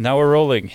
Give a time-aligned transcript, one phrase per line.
[0.00, 0.70] Now we're rolling.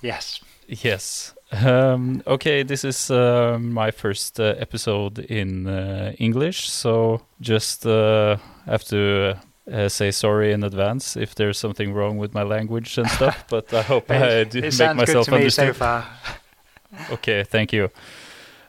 [0.00, 0.40] Yes.
[0.68, 1.34] Yes.
[1.50, 8.36] Um, okay, this is uh, my first uh, episode in uh, English, so just uh,
[8.66, 9.36] have to
[9.72, 13.44] uh, say sorry in advance if there's something wrong with my language and stuff.
[13.50, 16.06] but I hope I do make myself me so far.
[17.10, 17.90] Okay, thank you.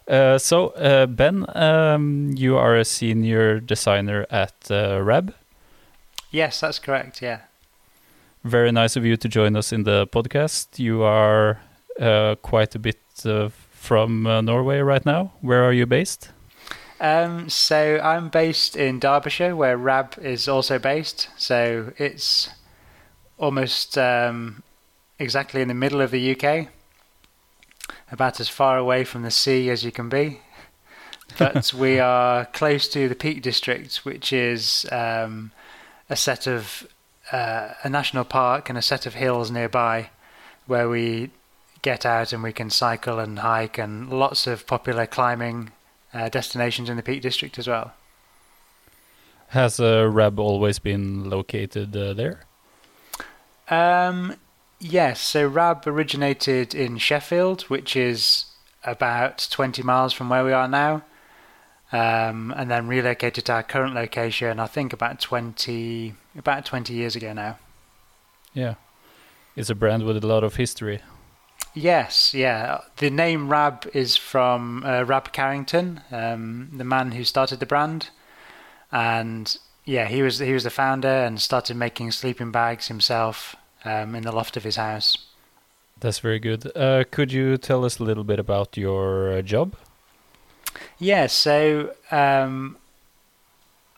[0.08, 5.34] Uh, so, uh, Ben, um, you are a senior designer at uh, Rab.
[6.32, 7.22] Yes, that's correct.
[7.22, 7.42] Yeah.
[8.48, 10.80] Very nice of you to join us in the podcast.
[10.80, 11.60] You are
[12.00, 15.34] uh, quite a bit uh, from uh, Norway right now.
[15.42, 16.30] Where are you based?
[17.02, 21.28] Um, so I'm based in Derbyshire, where Rab is also based.
[21.36, 22.50] So it's
[23.38, 24.64] almost um,
[25.20, 26.70] exactly in the middle of the UK,
[28.14, 30.40] about as far away from the sea as you can be.
[31.38, 35.52] But we are close to the Peak District, which is um,
[36.10, 36.88] a set of
[37.32, 40.10] uh, a national park and a set of hills nearby,
[40.66, 41.30] where we
[41.82, 45.72] get out and we can cycle and hike, and lots of popular climbing
[46.14, 47.94] uh, destinations in the Peak District as well.
[49.50, 52.42] Has uh, Rab always been located uh, there?
[53.70, 54.36] Um,
[54.80, 58.46] yes, so Rab originated in Sheffield, which is
[58.84, 61.04] about 20 miles from where we are now,
[61.92, 64.60] um, and then relocated to our current location.
[64.60, 67.58] I think about 20 about 20 years ago now.
[68.54, 68.76] Yeah.
[69.56, 71.02] It's a brand with a lot of history.
[71.74, 72.82] Yes, yeah.
[72.98, 78.10] The name Rab is from uh, Rab Carrington, um, the man who started the brand,
[78.92, 84.16] and yeah, he was he was the founder and started making sleeping bags himself um,
[84.16, 85.18] in the loft of his house.
[86.00, 86.72] That's very good.
[86.76, 89.76] Uh, could you tell us a little bit about your uh, job?
[91.00, 92.78] Yeah, so um,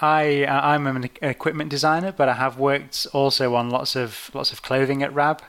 [0.01, 4.61] I I'm an equipment designer, but I have worked also on lots of lots of
[4.61, 5.41] clothing at Rab.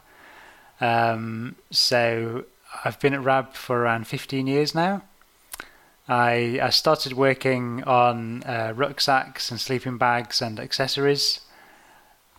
[0.81, 2.45] Um, so
[2.85, 5.03] I've been at Rab for around 15 years now.
[6.09, 11.41] I I started working on uh, rucksacks and sleeping bags and accessories,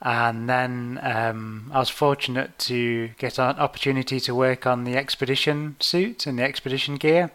[0.01, 5.77] and then um, I was fortunate to get an opportunity to work on the expedition
[5.79, 7.31] suit and the expedition gear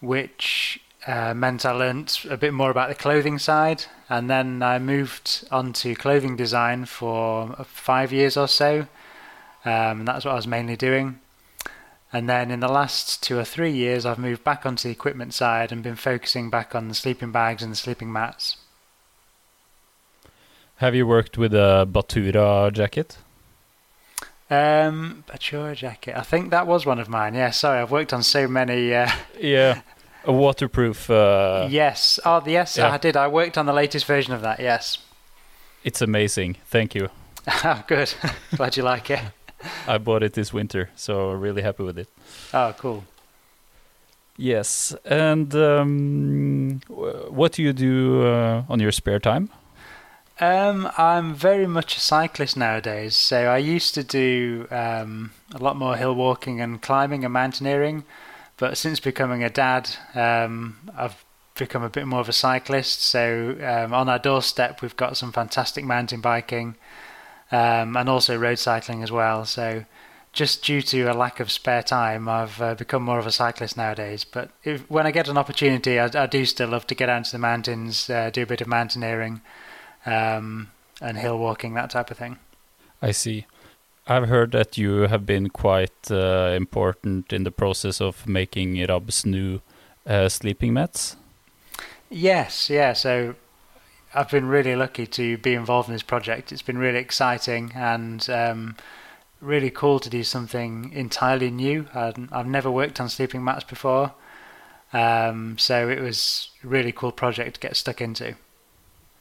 [0.00, 3.84] which uh, meant I learnt a bit more about the clothing side.
[4.08, 8.86] And then I moved on to clothing design for five years or so.
[9.64, 11.20] Um, and that's what I was mainly doing.
[12.12, 15.32] And then in the last two or three years, I've moved back onto the equipment
[15.32, 18.56] side and been focusing back on the sleeping bags and the sleeping mats.
[20.76, 23.18] Have you worked with a Batura jacket?
[24.50, 26.16] Um, Batura jacket.
[26.16, 27.34] I think that was one of mine.
[27.34, 28.92] Yeah, sorry, I've worked on so many.
[28.94, 29.82] Uh, Yeah.
[30.24, 31.08] A waterproof.
[31.08, 32.18] Uh, yes.
[32.26, 32.90] Oh, yes, yeah.
[32.92, 33.16] I did.
[33.16, 34.60] I worked on the latest version of that.
[34.60, 34.98] Yes.
[35.82, 36.56] It's amazing.
[36.66, 37.08] Thank you.
[37.64, 38.12] Oh, good.
[38.56, 39.20] Glad you like it.
[39.86, 42.08] I bought it this winter, so really happy with it.
[42.52, 43.04] Oh, cool.
[44.36, 44.94] Yes.
[45.04, 49.48] And um, what do you do uh, on your spare time?
[50.40, 53.14] Um, I'm very much a cyclist nowadays.
[53.14, 58.04] So I used to do um, a lot more hill walking and climbing and mountaineering,
[58.56, 61.22] but since becoming a dad, um, I've
[61.56, 63.02] become a bit more of a cyclist.
[63.02, 66.74] So um, on our doorstep, we've got some fantastic mountain biking
[67.52, 69.44] um, and also road cycling as well.
[69.44, 69.84] So
[70.32, 73.76] just due to a lack of spare time, I've uh, become more of a cyclist
[73.76, 74.24] nowadays.
[74.24, 77.26] But if, when I get an opportunity, I, I do still love to get out
[77.26, 79.42] to the mountains, uh, do a bit of mountaineering
[80.06, 82.38] um, and hill walking, that type of thing.
[83.02, 83.46] I see.
[84.06, 89.24] I've heard that you have been quite uh, important in the process of making Rab's
[89.24, 89.60] new
[90.06, 91.16] uh, sleeping mats.
[92.08, 92.92] Yes, yeah.
[92.92, 93.36] So
[94.12, 96.50] I've been really lucky to be involved in this project.
[96.50, 98.76] It's been really exciting and um,
[99.40, 101.86] really cool to do something entirely new.
[101.94, 104.12] I've never worked on sleeping mats before,
[104.92, 108.34] um, so it was a really cool project to get stuck into.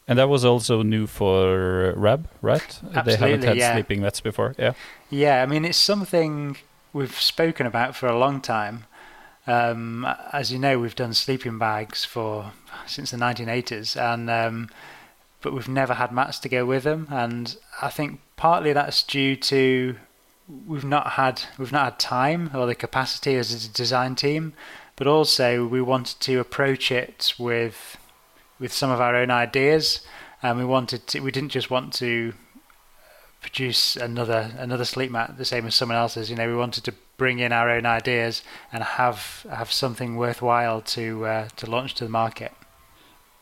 [0.10, 2.62] And that was also new for Rab, right?
[2.62, 3.74] Absolutely, they haven't had yeah.
[3.74, 4.56] sleeping mats before.
[4.58, 4.74] Yeah.
[5.12, 6.58] Yeah, I mean, it's something
[6.94, 8.86] we've spoken about for a long time.
[9.46, 12.54] Um, as you know, we've done sleeping bags for
[12.88, 14.70] since the 1980s, and um,
[15.42, 17.08] but we've never had mats to go with them.
[17.12, 19.96] And I think partly that's due to
[20.66, 24.54] we've not had we've not had time or the capacity as a design team,
[24.96, 27.99] but also we wanted to approach it with
[28.60, 30.02] with some of our own ideas,
[30.42, 32.34] and we wanted to, we didn't just want to
[33.42, 36.30] produce another another sleep mat the same as someone else's.
[36.30, 40.82] You know, we wanted to bring in our own ideas and have have something worthwhile
[40.82, 42.52] to uh, to launch to the market.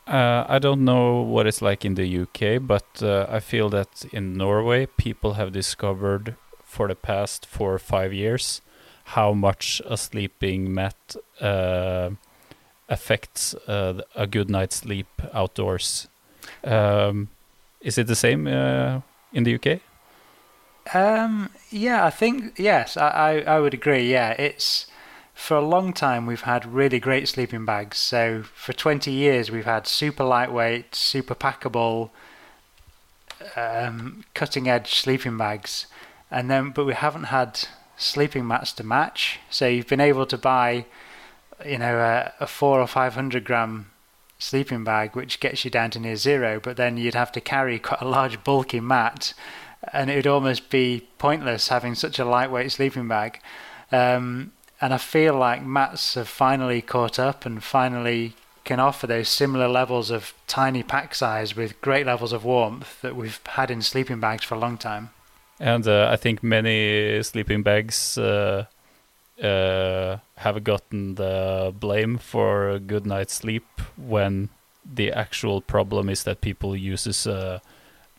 [0.07, 4.05] Uh, I don't know what it's like in the UK, but uh, I feel that
[4.13, 8.61] in Norway, people have discovered for the past four or five years
[9.03, 12.11] how much a sleeping mat uh,
[12.89, 16.07] affects uh, a good night's sleep outdoors.
[16.63, 17.29] Um,
[17.81, 19.01] is it the same uh,
[19.33, 19.81] in the UK?
[20.93, 24.09] Um, yeah, I think yes, I, I, I would agree.
[24.11, 24.87] Yeah, it's
[25.33, 27.97] for a long time we've had really great sleeping bags.
[27.97, 32.09] So for 20 years we've had super lightweight, super packable,
[33.55, 35.85] um, cutting edge sleeping bags,
[36.31, 37.67] and then but we haven't had
[37.97, 39.39] sleeping mats to match.
[39.49, 40.85] So you've been able to buy,
[41.65, 43.91] you know, a, a four or five hundred gram
[44.39, 47.79] sleeping bag, which gets you down to near zero, but then you'd have to carry
[47.79, 49.33] quite a large, bulky mat,
[49.93, 53.39] and it would almost be pointless having such a lightweight sleeping bag.
[53.91, 58.33] Um, and I feel like mats have finally caught up and finally
[58.63, 63.15] can offer those similar levels of tiny pack size with great levels of warmth that
[63.15, 65.09] we've had in sleeping bags for a long time.
[65.59, 68.65] And uh, I think many sleeping bags uh,
[69.41, 74.49] uh, have gotten the blame for a good night's sleep when
[74.85, 77.61] the actual problem is that people uses a,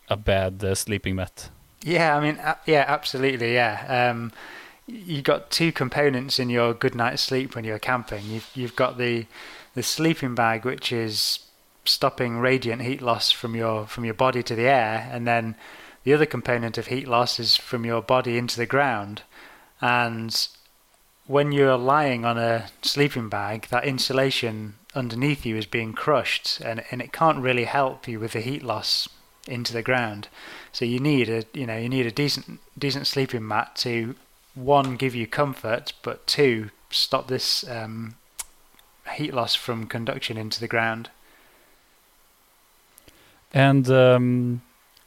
[0.09, 1.51] a bad uh, sleeping mat.
[1.83, 4.11] Yeah, I mean, yeah, absolutely, yeah.
[4.11, 4.33] Um,
[4.87, 8.25] you got two components in your good night's sleep when you're camping.
[8.25, 9.27] You've you've got the
[9.75, 11.41] the sleeping bag, which is
[11.85, 15.55] stopping radiant heat loss from your from your body to the air, and then
[16.05, 19.23] the other component of heat loss is from your body into the ground.
[19.81, 20.49] And
[21.29, 26.83] when you're lying on a sleeping bag, that insulation underneath you is being crushed, and
[26.91, 29.09] and it can't really help you with the heat loss
[29.47, 30.29] into the ground.
[30.73, 34.17] So you need a you know you need a decent decent sleeping mat to
[34.55, 38.17] one give you comfort, but two stop this um,
[39.15, 41.11] heat loss from conduction into the ground.
[43.53, 44.63] And um,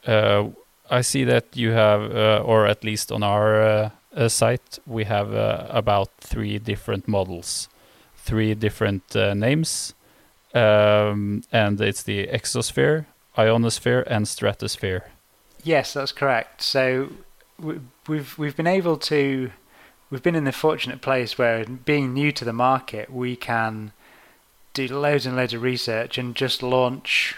[0.06, 0.50] uh,
[0.89, 3.89] I see that you have, uh, or at least on our uh,
[4.30, 7.69] site, we have uh, about three different models,
[8.16, 9.94] three different uh, names,
[10.54, 13.06] um, and it's the exosphere,
[13.38, 15.06] ionosphere, and stratosphere.
[15.63, 16.62] Yes, that's correct.
[16.62, 17.10] So
[18.08, 19.52] we've we've been able to
[20.10, 23.94] we've been in the fortunate place where being new to the market we can
[24.74, 27.36] do loads and loads of research and just launch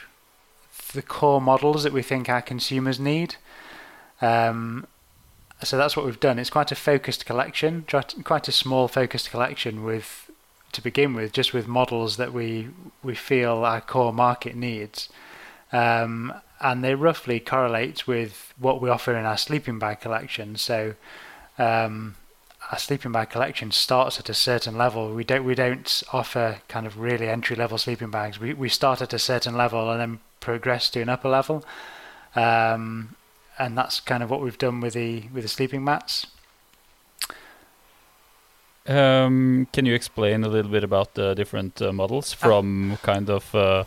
[0.93, 3.35] the core models that we think our consumers need.
[4.21, 4.87] Um,
[5.63, 6.39] so that's what we've done.
[6.39, 7.85] It's quite a focused collection,
[8.23, 10.29] quite a small focused collection with
[10.71, 12.69] to begin with, just with models that we
[13.03, 15.09] we feel our core market needs.
[15.71, 20.55] Um, and they roughly correlate with what we offer in our sleeping bag collection.
[20.55, 20.95] So
[21.57, 22.15] um,
[22.71, 25.13] our sleeping bag collection starts at a certain level.
[25.13, 28.39] We don't we don't offer kind of really entry level sleeping bags.
[28.39, 31.63] We we start at a certain level and then progress to an upper level.
[32.35, 33.15] Um,
[33.57, 36.27] and that's kind of what we've done with the with the sleeping mats.
[38.85, 43.29] Um, can you explain a little bit about the different uh, models from uh, kind
[43.29, 43.85] of uh,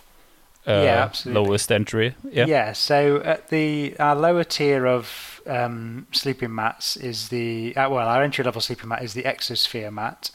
[0.66, 2.14] yeah, uh, lowest entry.
[2.30, 2.46] Yeah.
[2.46, 2.72] Yeah.
[2.72, 8.22] So at the our lower tier of um, sleeping mats is the uh, well, our
[8.22, 10.30] entry level sleeping mat is the Exosphere mat.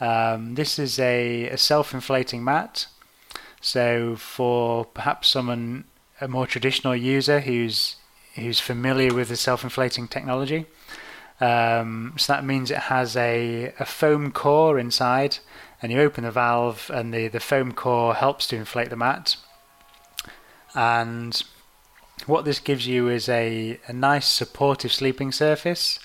[0.00, 2.86] Um, this is a, a self-inflating mat.
[3.60, 5.84] So for perhaps someone
[6.20, 7.96] a more traditional user who's
[8.34, 10.66] who's familiar with the self-inflating technology.
[11.40, 15.38] Um, so that means it has a, a foam core inside,
[15.80, 19.36] and you open the valve, and the, the foam core helps to inflate the mat
[20.74, 21.42] and
[22.26, 25.98] what this gives you is a, a nice supportive sleeping surface,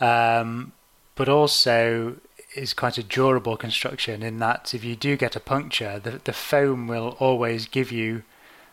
[0.00, 0.72] um,
[1.14, 2.16] but also
[2.54, 6.32] is quite a durable construction in that if you do get a puncture, the, the
[6.32, 8.22] foam will always give you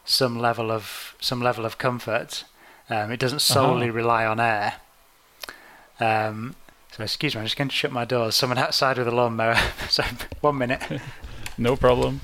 [0.06, 2.44] some level of some level of comfort.
[2.90, 3.96] Um, it doesn't solely uh-huh.
[3.96, 4.76] rely on air.
[6.00, 6.56] Um,
[6.92, 8.36] so excuse me, I'm just going to shut my doors.
[8.36, 9.58] Someone outside with a lawnmower.
[9.90, 10.04] so
[10.42, 10.82] one minute.
[11.58, 12.22] no problem.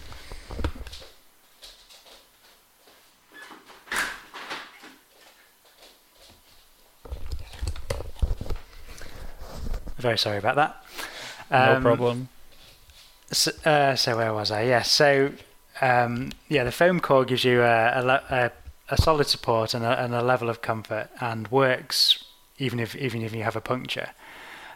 [9.97, 10.83] Very sorry about that.
[11.49, 12.29] Um, no problem.
[13.31, 14.63] So, uh, so, where was I?
[14.63, 14.83] Yeah.
[14.83, 15.31] So
[15.81, 18.51] um, yeah, the foam core gives you a, a, a
[18.93, 22.23] solid support and a, and a, level of comfort, and works
[22.57, 24.09] even if even if you have a puncture.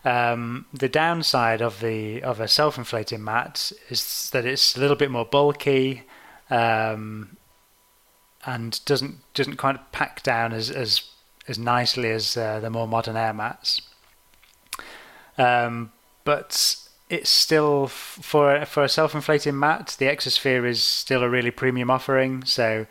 [0.05, 5.11] Um, the downside of the of a self-inflating mat is that it's a little bit
[5.11, 6.03] more bulky,
[6.49, 7.37] um,
[8.45, 11.03] and doesn't doesn't quite pack down as as
[11.47, 13.81] as nicely as uh, the more modern air mats.
[15.37, 15.91] Um,
[16.23, 16.75] but
[17.09, 19.95] it's still for for a self-inflating mat.
[19.99, 22.43] The Exosphere is still a really premium offering.
[22.45, 22.85] So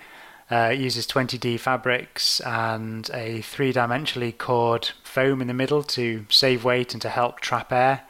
[0.50, 6.64] Uh, it uses 20D fabrics and a three-dimensionally cored foam in the middle to save
[6.64, 8.02] weight and to help trap air,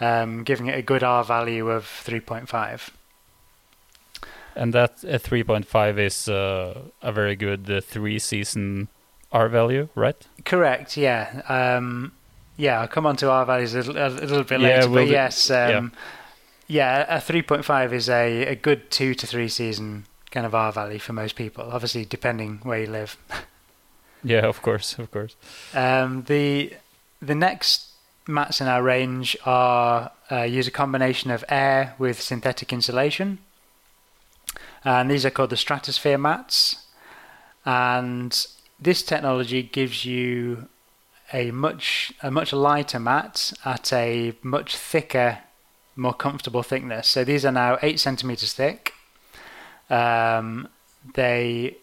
[0.00, 2.90] um, giving it a good R value of 3.5.
[4.56, 8.88] And that uh, 3.5 is uh, a very good uh, three-season
[9.30, 10.16] R value, right?
[10.44, 10.96] Correct.
[10.96, 11.42] Yeah.
[11.48, 12.12] Um,
[12.56, 12.80] yeah.
[12.80, 15.10] I'll come on to R values a little, a little bit yeah, later, we'll but
[15.10, 15.50] yes.
[15.50, 15.92] Um,
[16.66, 17.06] yeah.
[17.06, 17.16] yeah.
[17.18, 21.14] a 3.5 is a, a good two to three season kind of R value for
[21.14, 21.64] most people.
[21.72, 23.16] Obviously, depending where you live.
[24.22, 25.34] yeah, of course, of course.
[25.72, 26.74] Um, the
[27.22, 27.86] the next
[28.28, 33.38] mats in our range are uh, use a combination of air with synthetic insulation,
[34.84, 36.84] and these are called the Stratosphere mats.
[37.64, 38.46] And
[38.78, 40.68] this technology gives you
[41.32, 45.38] a much a much lighter mat at a much thicker,
[45.96, 47.08] more comfortable thickness.
[47.08, 48.92] So these are now eight centimeters thick.
[49.90, 50.68] Um,
[51.14, 51.76] they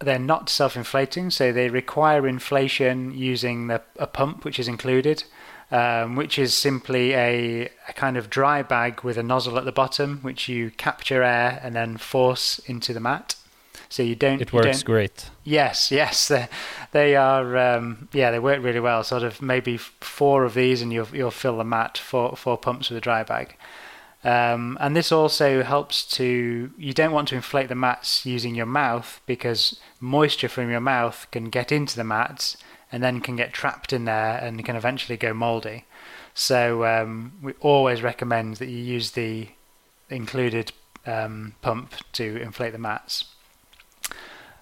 [0.00, 5.24] they're not self-inflating, so they require inflation using the, a pump which is included,
[5.70, 9.72] um, which is simply a, a, kind of dry bag with a nozzle at the
[9.72, 13.36] bottom, which you capture air and then force into the mat.
[13.90, 14.40] So you don't.
[14.40, 15.30] It works don't, great.
[15.44, 16.48] Yes, yes, they,
[16.92, 17.56] they are.
[17.58, 19.02] Um, yeah, they work really well.
[19.04, 21.98] Sort of maybe four of these, and you'll you'll fill the mat.
[21.98, 23.56] Four four pumps with a dry bag.
[24.22, 28.66] Um, and this also helps to, you don't want to inflate the mats using your
[28.66, 32.56] mouth because moisture from your mouth can get into the mats
[32.92, 35.84] and then can get trapped in there and can eventually go moldy.
[36.34, 39.48] So um, we always recommend that you use the
[40.10, 40.72] included
[41.06, 43.24] um, pump to inflate the mats.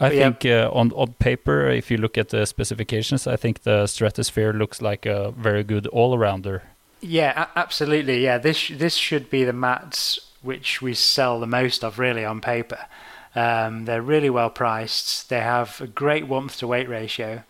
[0.01, 0.67] I but think yeah.
[0.67, 4.81] uh, on on paper, if you look at the specifications, I think the Stratosphere looks
[4.81, 6.63] like a very good all rounder.
[7.01, 8.25] Yeah, absolutely.
[8.25, 12.41] Yeah, this this should be the mats which we sell the most of, really, on
[12.41, 12.87] paper.
[13.35, 15.29] Um, they're really well priced.
[15.29, 17.45] They have a great warmth to weight ratio,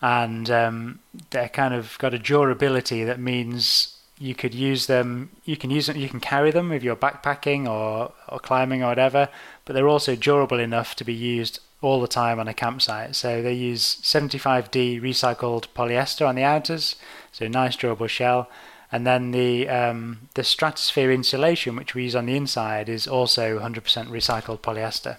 [0.00, 0.98] and um,
[1.30, 5.30] they're kind of got a durability that means you could use them.
[5.44, 5.96] You can use them.
[5.96, 9.28] You can carry them if you're backpacking or or climbing or whatever.
[9.64, 13.14] But they're also durable enough to be used all the time on a campsite.
[13.14, 16.96] So they use 75D recycled polyester on the outers,
[17.30, 18.48] so nice durable shell
[18.90, 23.58] and then the um, the stratosphere insulation, which we use on the inside, is also
[23.58, 25.18] 100% recycled polyester.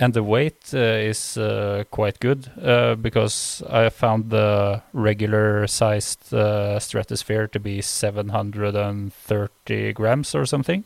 [0.00, 6.32] And the weight uh, is uh, quite good uh, because I found the regular sized
[6.32, 10.84] uh, stratosphere to be 730 grams or something.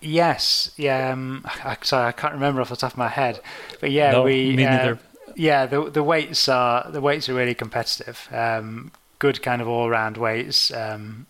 [0.00, 1.12] Yes, yeah.
[1.12, 3.40] Um, I, sorry, I can't remember off the top of my head,
[3.80, 4.56] but yeah, no, we.
[4.56, 4.94] Me neither.
[4.94, 4.98] Uh,
[5.36, 8.28] yeah, the the weights are the weights are really competitive.
[8.30, 8.92] Um,
[9.24, 11.24] good kind of all round weights, um,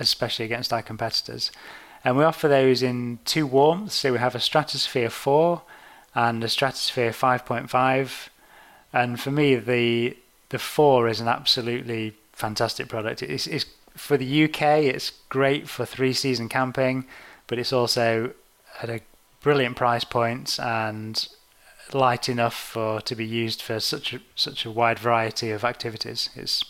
[0.00, 1.52] especially against our competitors.
[2.02, 3.92] And we offer those in two warmths.
[3.96, 5.60] So we have a Stratosphere 4
[6.14, 8.28] and a Stratosphere 5.5.
[8.94, 10.16] And for me, the
[10.48, 13.22] the 4 is an absolutely fantastic product.
[13.22, 14.62] It's, it's for the UK.
[14.94, 17.04] It's great for three season camping,
[17.46, 18.32] but it's also
[18.80, 19.00] at a
[19.42, 21.28] brilliant price point and
[21.92, 26.30] light enough for to be used for such a, such a wide variety of activities.
[26.34, 26.64] It's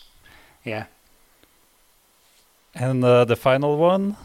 [0.65, 0.87] yeah.
[2.75, 4.17] And uh, the final one?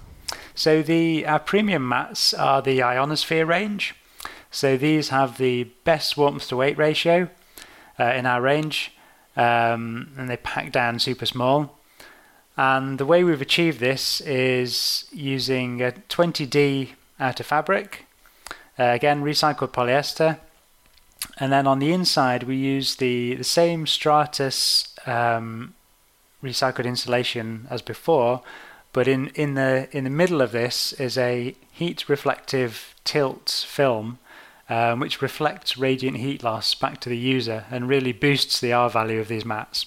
[0.56, 3.96] So the our premium mats are the Ionosphere range.
[4.52, 7.30] So these have the best warmth to weight ratio
[8.00, 8.92] uh, in our range,
[9.38, 11.78] um, and they pack down super small.
[12.58, 18.06] And the way we've achieved this is using a 20D outer fabric,
[18.78, 20.40] uh, again recycled polyester,
[21.38, 25.76] and then on the inside we use the the same Stratus um,
[26.44, 28.42] recycled insulation as before,
[28.92, 34.20] but in, in the in the middle of this is a heat reflective tilt film,
[34.68, 38.90] um, which reflects radiant heat loss back to the user and really boosts the R
[38.90, 39.86] value of these mats.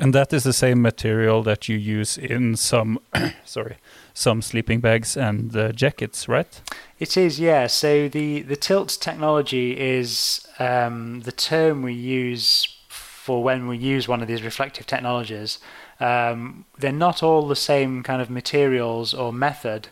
[0.00, 3.00] And that is the same material that you use in some,
[3.44, 3.78] sorry,
[4.14, 6.60] some sleeping bags and uh, jackets, right?
[7.00, 7.66] It is, yeah.
[7.66, 12.77] So the the tilt technology is um, the term we use
[13.28, 15.58] for when we use one of these reflective technologies.
[16.00, 19.88] Um, they're not all the same kind of materials or method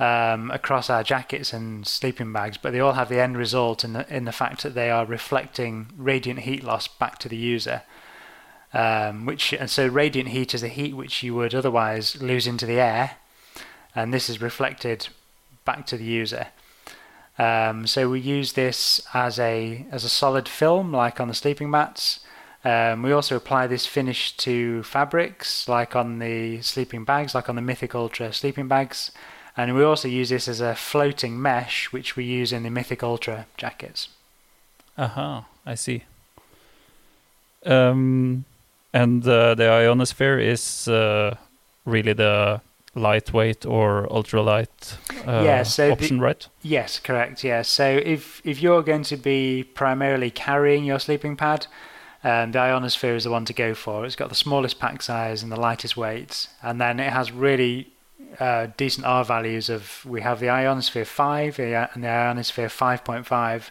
[0.00, 3.92] um, across our jackets and sleeping bags, but they all have the end result in
[3.92, 7.82] the, in the fact that they are reflecting radiant heat loss back to the user.
[8.72, 12.66] Um, which and so radiant heat is the heat which you would otherwise lose into
[12.66, 13.18] the air,
[13.94, 15.06] and this is reflected
[15.64, 16.48] back to the user.
[17.38, 21.70] Um, so we use this as a as a solid film, like on the sleeping
[21.70, 22.23] mats,
[22.64, 27.56] um, we also apply this finish to fabrics, like on the sleeping bags, like on
[27.56, 29.10] the Mythic Ultra sleeping bags,
[29.56, 33.02] And we also use this as a floating mesh, which we use in the Mythic
[33.02, 34.08] Ultra jackets.
[34.98, 36.04] Aha, uh-huh, I see.
[37.64, 38.44] Um,
[38.92, 41.36] and uh, the ionosphere is uh,
[41.84, 42.60] really the
[42.94, 46.48] lightweight or ultralight uh, yeah, so option, the, right?
[46.62, 47.42] Yes, correct.
[47.44, 47.62] Yeah.
[47.62, 51.66] So if if you're going to be primarily carrying your sleeping pad,
[52.24, 54.04] um, the Ionosphere is the one to go for.
[54.04, 57.92] It's got the smallest pack size and the lightest weight, and then it has really
[58.40, 63.70] uh, decent R values of we have the Ionosphere 5 and the Ionosphere 5.5.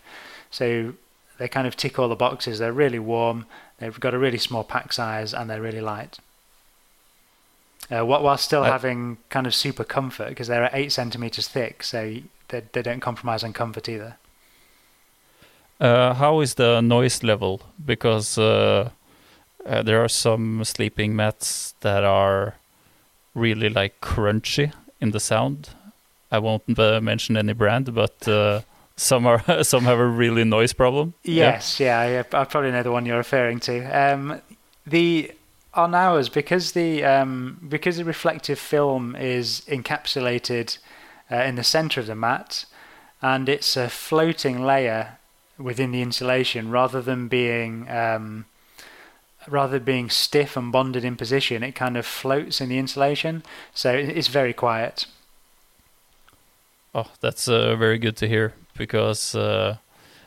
[0.51, 0.93] So
[1.39, 2.59] they kind of tick all the boxes.
[2.59, 3.45] They're really warm.
[3.79, 6.19] They've got a really small pack size and they're really light.
[7.91, 12.15] Uh, while still having kind of super comfort because they're eight centimeters thick, so
[12.47, 14.15] they, they don't compromise on comfort either.
[15.79, 17.61] Uh, how is the noise level?
[17.83, 18.89] Because uh,
[19.65, 22.55] uh, there are some sleeping mats that are
[23.33, 25.69] really like crunchy in the sound.
[26.31, 28.61] I won't uh, mention any brand, but uh,
[28.95, 31.13] some are some have a really noise problem.
[31.23, 33.83] Yes, yeah, yeah I, I, probably know the one you're referring to.
[33.85, 34.41] Um,
[34.85, 35.31] the
[35.73, 40.77] on ours because the um, because the reflective film is encapsulated
[41.31, 42.65] uh, in the center of the mat,
[43.21, 45.17] and it's a floating layer
[45.57, 48.45] within the insulation rather than being um,
[49.47, 51.63] rather than being stiff and bonded in position.
[51.63, 53.43] It kind of floats in the insulation,
[53.73, 55.05] so it's very quiet.
[56.95, 59.77] Oh, that's uh, very good to hear because uh,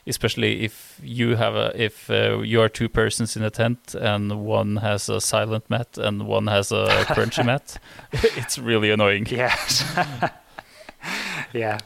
[0.07, 4.45] especially if you have a if uh, you are two persons in a tent and
[4.45, 7.79] one has a silent mat and one has a crunchy mat,
[8.13, 9.27] it's really annoying.
[9.31, 9.85] Yes.
[11.53, 11.79] yeah.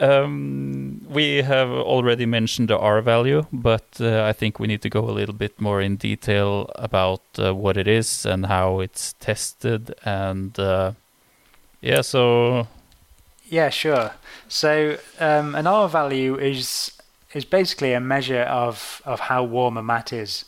[0.00, 4.90] Um, we have already mentioned the R value, but uh, I think we need to
[4.90, 9.12] go a little bit more in detail about uh, what it is and how it's
[9.20, 9.94] tested.
[10.04, 10.92] And uh,
[11.80, 12.66] yeah, so
[13.48, 14.10] yeah, sure.
[14.48, 16.90] So um, an R value is
[17.32, 20.44] is basically a measure of of how warm a mat is.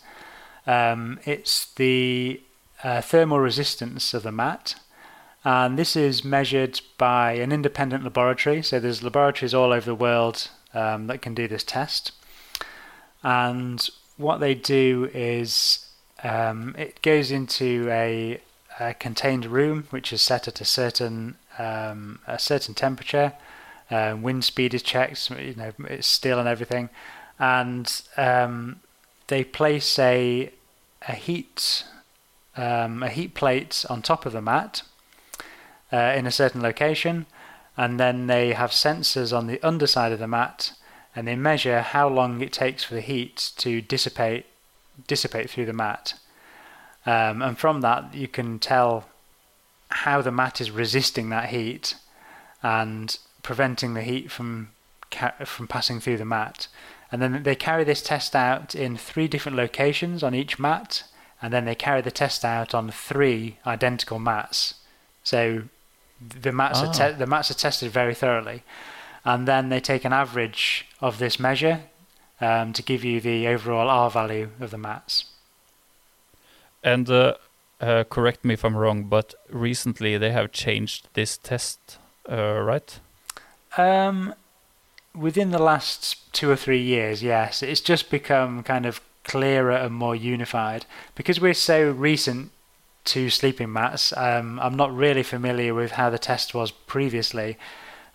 [0.67, 2.41] Um, it's the
[2.83, 4.75] uh, thermal resistance of the mat
[5.47, 8.63] and this is measured by an independent laboratory.
[8.63, 12.11] So there's laboratories all over the world um, that can do this test.
[13.23, 15.89] And what they do is
[16.25, 18.41] um, it goes into a,
[18.81, 23.35] a, contained room which is set at a certain um, a certain temperature.
[23.89, 25.31] Uh, wind speed is checked.
[25.31, 26.89] You know it's still and everything,
[27.39, 28.81] and um,
[29.29, 30.51] they place a
[31.07, 31.85] a heat
[32.57, 34.83] um, a heat plate on top of the mat
[35.93, 37.27] uh, in a certain location,
[37.77, 40.73] and then they have sensors on the underside of the mat,
[41.15, 44.47] and they measure how long it takes for the heat to dissipate
[45.07, 46.15] dissipate through the mat.
[47.05, 49.05] Um, and from that, you can tell
[49.89, 51.95] how the mat is resisting that heat
[52.63, 54.71] and preventing the heat from
[55.45, 56.69] from passing through the mat.
[57.13, 61.05] And then they carry this test out in three different locations on each mat,
[61.41, 64.75] and then they carry the test out on three identical mats.
[65.23, 65.63] So
[66.21, 66.87] the mats oh.
[66.87, 68.63] are te- the mats are tested very thoroughly,
[69.25, 71.83] and then they take an average of this measure
[72.41, 75.27] um, to give you the overall R value of the mats.
[76.83, 77.35] And uh,
[77.81, 81.99] uh, correct me if I'm wrong, but recently they have changed this test,
[82.31, 82.99] uh, right?
[83.77, 84.35] Um,
[85.15, 89.93] within the last two or three years, yes, it's just become kind of clearer and
[89.93, 92.53] more unified because we're so recent
[93.07, 94.13] to sleeping mats.
[94.17, 97.57] Um, I'm not really familiar with how the test was previously.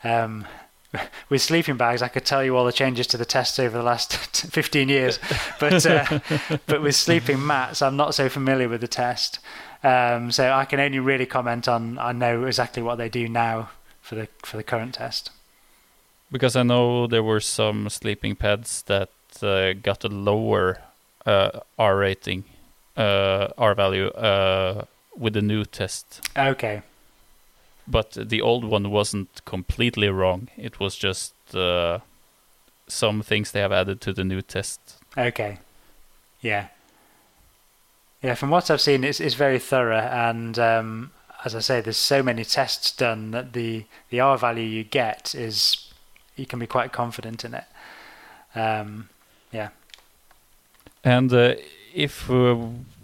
[0.04, 0.45] Um,
[1.30, 3.84] with sleeping bags, I could tell you all the changes to the tests over the
[3.84, 5.19] last 15 years,
[5.60, 6.19] but uh,
[6.65, 9.39] but with sleeping mats, I'm not so familiar with the test.
[9.84, 13.71] Um, so I can only really comment on I know exactly what they do now
[14.01, 15.32] for the for the current test.
[16.32, 19.10] Because I know there were some sleeping pads that
[19.41, 20.82] uh, got a lower
[21.25, 22.45] uh, R rating
[22.97, 24.86] uh, R value uh,
[25.17, 26.21] with the new test.
[26.38, 26.82] Okay.
[27.88, 30.49] But the old one wasn't completely wrong.
[30.58, 31.99] It was just uh,
[32.88, 34.80] some things they have added to the new test.
[35.17, 35.60] Okay.
[36.41, 36.67] Yeah.
[38.21, 41.12] Yeah, from what I've seen, it's, it's very thorough, and um,
[41.43, 45.34] as I say, there's so many tests done that the the R value you get
[45.34, 45.91] is
[46.36, 47.63] you can be quite confident in it.
[48.54, 49.10] Um,
[49.51, 49.69] yeah.
[51.04, 51.56] And uh,
[51.93, 52.58] if uh,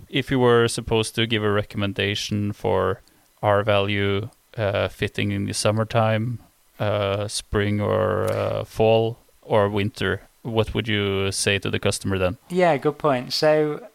[0.09, 3.01] if you were supposed to give a recommendation for
[3.41, 6.39] R value uh, fitting in the summertime,
[6.79, 12.37] uh, spring or uh, fall or winter, what would you say to the customer then?
[12.49, 13.33] Yeah, good point.
[13.33, 13.87] So,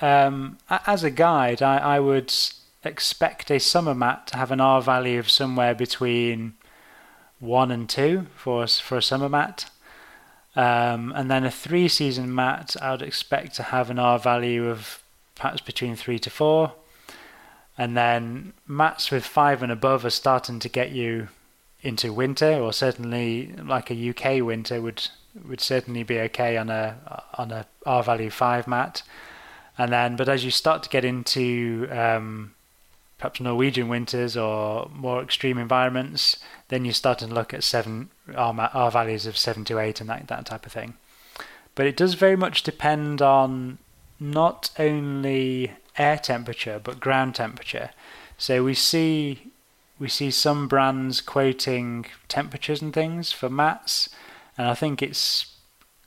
[0.00, 2.32] um, as a guide, I, I would
[2.84, 6.54] expect a summer mat to have an R value of somewhere between
[7.38, 9.70] one and two for for a summer mat.
[10.56, 14.68] Um, and then a three season mat, I would expect to have an R value
[14.68, 15.02] of
[15.36, 16.72] perhaps between three to four.
[17.78, 21.28] And then mats with five and above are starting to get you
[21.82, 25.08] into winter, or certainly like a UK winter would
[25.46, 29.02] would certainly be okay on a on a R value five mat.
[29.78, 32.54] And then, but as you start to get into um,
[33.20, 38.70] perhaps Norwegian winters or more extreme environments, then you start to look at seven R,
[38.72, 40.94] R values of seven to eight and that that type of thing.
[41.74, 43.76] But it does very much depend on
[44.18, 47.90] not only air temperature but ground temperature.
[48.38, 49.52] So we see
[49.98, 54.08] we see some brands quoting temperatures and things for mats,
[54.56, 55.56] and I think it's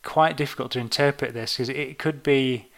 [0.02, 2.69] quite difficult to interpret this because it could be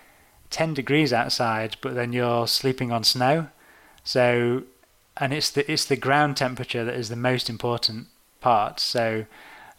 [0.49, 3.47] 10 degrees outside, but then you're sleeping on snow.
[4.05, 4.63] So,
[5.17, 8.07] and it's the it's the ground temperature that is the most important
[8.39, 8.79] part.
[8.79, 9.25] So,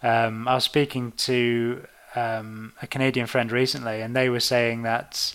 [0.02, 5.34] um, I was speaking to um, a Canadian friend recently, and they were saying that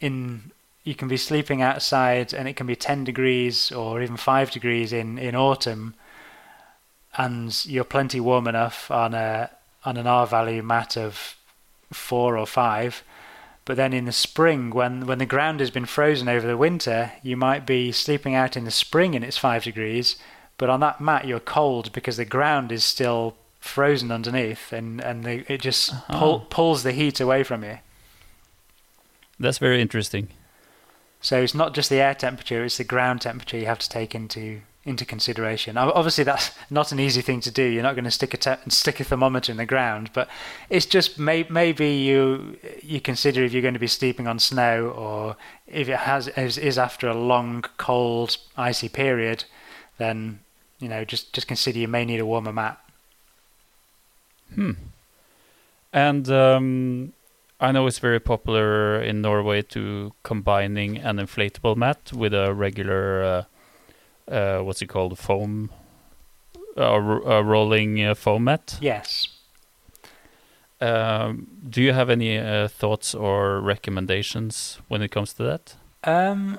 [0.00, 0.52] in
[0.84, 4.92] you can be sleeping outside and it can be 10 degrees or even 5 degrees
[4.92, 5.94] in, in autumn
[7.16, 9.50] and you're plenty warm enough on a
[9.84, 11.36] on an R value mat of
[11.92, 13.04] 4 or 5
[13.64, 17.12] but then in the spring when when the ground has been frozen over the winter
[17.22, 20.16] you might be sleeping out in the spring and it's 5 degrees
[20.58, 25.24] but on that mat you're cold because the ground is still frozen underneath and and
[25.24, 26.18] the, it just uh-huh.
[26.18, 27.78] pull, pulls the heat away from you
[29.38, 30.28] that's very interesting
[31.22, 34.12] so it's not just the air temperature; it's the ground temperature you have to take
[34.14, 35.76] into into consideration.
[35.76, 37.62] Obviously, that's not an easy thing to do.
[37.62, 40.28] You're not going to stick a te- stick a thermometer in the ground, but
[40.68, 44.88] it's just may- maybe you you consider if you're going to be sleeping on snow
[44.88, 49.44] or if it has is, is after a long, cold, icy period,
[49.98, 50.40] then
[50.80, 52.78] you know just just consider you may need a warmer mat.
[54.54, 54.72] Hmm.
[55.92, 57.12] And um,
[57.60, 63.22] I know it's very popular in Norway to combining an inflatable mat with a regular,
[63.22, 63.44] uh,
[64.28, 65.70] uh, what's it called, foam,
[66.76, 68.78] uh, a rolling uh, foam mat.
[68.80, 69.28] Yes.
[70.80, 75.76] Um, do you have any uh, thoughts or recommendations when it comes to that?
[76.02, 76.58] Um,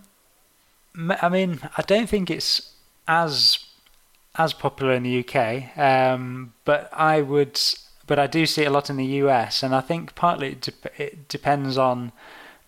[0.95, 2.73] I mean, I don't think it's
[3.07, 3.59] as
[4.35, 7.59] as popular in the UK, um, but I would
[8.07, 10.61] but I do see it a lot in the US, and I think partly it,
[10.61, 12.11] de- it depends on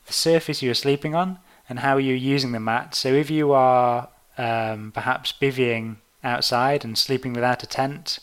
[0.07, 2.95] the surface you're sleeping on and how you're using the mat.
[2.95, 8.19] So if you are um, perhaps bivvying outside and sleeping without a tent,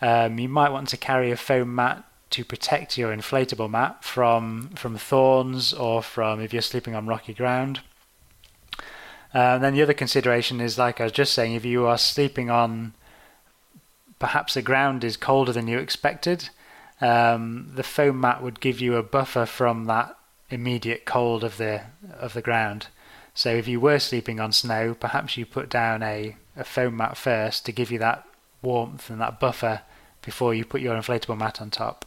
[0.00, 4.70] um, you might want to carry a foam mat to protect your inflatable mat from
[4.76, 7.80] from thorns or from if you're sleeping on rocky ground.
[9.32, 12.50] Uh, then the other consideration is, like I was just saying, if you are sleeping
[12.50, 12.94] on
[14.18, 16.50] perhaps the ground is colder than you expected,
[17.00, 20.16] um, the foam mat would give you a buffer from that
[20.50, 21.82] immediate cold of the
[22.18, 22.88] of the ground.
[23.34, 27.16] So if you were sleeping on snow, perhaps you put down a, a foam mat
[27.16, 28.26] first to give you that
[28.62, 29.82] warmth and that buffer
[30.22, 32.04] before you put your inflatable mat on top.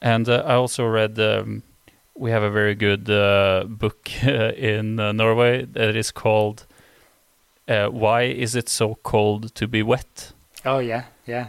[0.00, 1.62] And uh, I also read um,
[2.14, 6.66] we have a very good uh, book in uh, Norway that is called
[7.68, 10.32] uh, why is it so cold to be wet?
[10.64, 11.48] Oh yeah, yeah,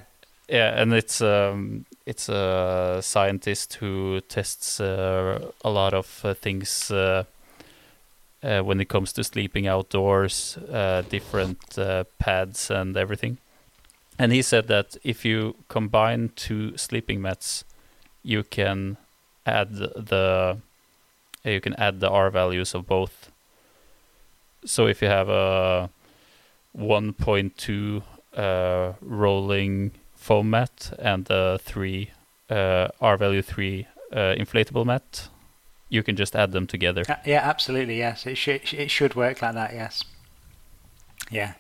[0.50, 6.90] yeah, and it's um, it's a scientist who tests uh, a lot of uh, things
[6.90, 7.26] uh,
[8.42, 11.60] uh, when it comes to sleeping outdoors, uh, different
[12.18, 13.38] pads and everything.
[14.18, 17.66] And he said that if you combine two sleeping mats,
[18.24, 18.96] you can
[19.46, 20.58] add the
[21.44, 23.32] you can add the R values of both.
[24.66, 25.90] So if you have a
[26.78, 28.02] 1.2
[28.36, 29.92] uh, rolling
[30.28, 32.12] foam mat and a 3
[32.50, 35.30] uh, R value 3 uh, inflatable mat,
[35.90, 37.04] you can just add them together.
[37.08, 37.98] Uh, yeah, absolutely.
[37.98, 39.74] Yes, it should it should work like that.
[39.74, 40.04] Yes.
[41.32, 41.54] Yeah.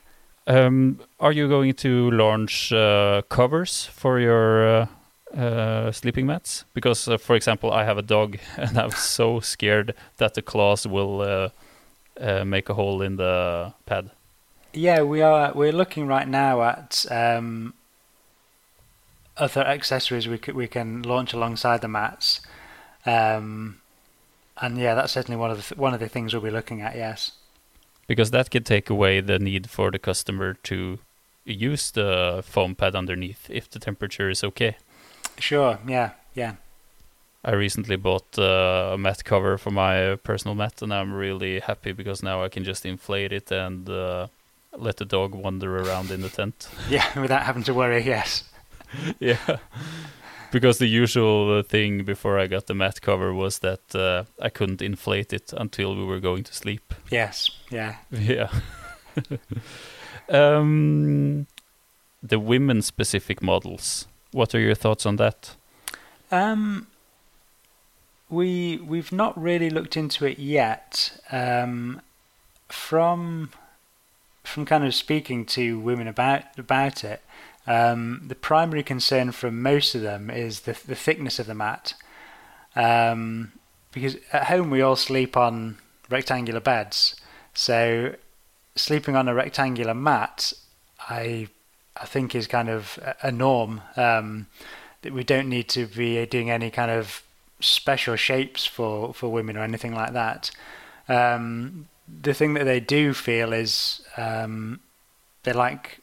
[0.47, 4.87] Um, are you going to launch uh, covers for your uh,
[5.37, 6.65] uh, sleeping mats?
[6.73, 10.87] Because, uh, for example, I have a dog, and I'm so scared that the claws
[10.87, 11.49] will uh,
[12.19, 14.09] uh, make a hole in the pad.
[14.73, 15.51] Yeah, we are.
[15.53, 17.73] We're looking right now at um,
[19.37, 22.41] other accessories we we can launch alongside the mats,
[23.05, 23.79] um,
[24.57, 26.81] and yeah, that's certainly one of the th- one of the things we'll be looking
[26.81, 26.95] at.
[26.95, 27.33] Yes,
[28.07, 30.99] because that could take away the need for the customer to
[31.45, 34.77] use the foam pad underneath if the temperature is okay.
[35.39, 35.79] Sure.
[35.87, 36.11] Yeah.
[36.33, 36.55] Yeah.
[37.43, 41.93] I recently bought uh, a mat cover for my personal mat, and I'm really happy
[41.93, 44.27] because now I can just inflate it and uh,
[44.75, 46.67] let the dog wander around in the tent.
[46.89, 48.03] Yeah, without having to worry.
[48.03, 48.43] Yes.
[49.19, 49.57] yeah.
[50.51, 54.49] Because the usual uh, thing before I got the mat cover was that uh, I
[54.49, 56.93] couldn't inflate it until we were going to sleep.
[57.11, 57.49] Yes.
[57.69, 57.95] Yeah.
[58.11, 58.49] Yeah.
[60.29, 61.47] um,
[62.21, 64.07] the women specific models.
[64.31, 65.55] What are your thoughts on that?
[66.31, 66.87] Um,
[68.29, 71.19] we we've not really looked into it yet.
[71.31, 72.01] Um,
[72.67, 73.51] from
[74.43, 77.21] from kind of speaking to women about about it,
[77.67, 81.93] um, the primary concern from most of them is the the thickness of the mat.
[82.75, 83.51] Um,
[83.91, 85.77] because at home we all sleep on
[86.09, 87.15] rectangular beds,
[87.53, 88.15] so
[88.75, 90.53] sleeping on a rectangular mat,
[91.09, 91.47] I
[91.95, 93.81] I think is kind of a norm.
[93.95, 94.47] Um,
[95.01, 97.23] that we don't need to be doing any kind of
[97.59, 100.51] special shapes for, for women or anything like that.
[101.07, 104.79] Um, the thing that they do feel is um,
[105.43, 105.99] they like,